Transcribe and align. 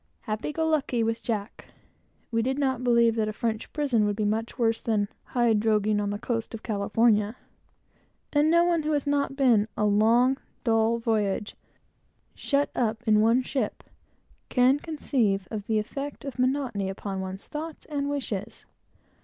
"Happy 0.21 0.51
go 0.51 0.67
lucky" 0.67 1.03
with 1.03 1.21
Jack! 1.21 1.65
We 2.31 2.41
did 2.41 2.57
not 2.57 2.83
believe 2.83 3.13
that 3.17 3.27
a 3.27 3.31
French 3.33 3.71
prison 3.71 4.03
would 4.07 4.15
be 4.15 4.25
much 4.25 4.57
worse 4.57 4.81
than 4.81 5.09
"hide 5.25 5.59
droghing" 5.59 6.01
on 6.01 6.09
the 6.09 6.17
coast 6.17 6.55
of 6.55 6.63
California; 6.63 7.35
and 8.33 8.49
no 8.49 8.65
one 8.65 8.81
who 8.81 8.93
has 8.93 9.05
not 9.05 9.35
been 9.35 9.67
on 9.77 9.85
a 9.85 9.85
long, 9.85 10.37
dull 10.63 10.97
voyage, 10.97 11.55
shut 12.33 12.71
up 12.73 13.03
in 13.07 13.21
one 13.21 13.43
ship, 13.43 13.83
can 14.49 14.79
conceive 14.79 15.47
of 15.51 15.67
the 15.67 15.77
effect 15.77 16.25
of 16.25 16.39
monotony 16.39 16.89
upon 16.89 17.21
one's 17.21 17.47
thoughts 17.47 17.85
and 17.85 18.09
wishes. 18.09 18.65